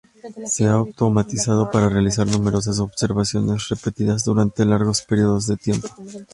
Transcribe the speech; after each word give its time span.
Se 0.47 0.65
ha 0.65 0.71
automatizado 0.71 1.69
para 1.69 1.87
realizar 1.87 2.25
numerosas 2.25 2.79
observaciones 2.79 3.69
repetidas 3.69 4.25
durante 4.25 4.65
largos 4.65 5.03
periodos 5.03 5.45
de 5.45 5.57
tiempo. 5.57 5.89